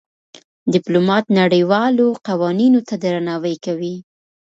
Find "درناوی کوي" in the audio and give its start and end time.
3.05-3.95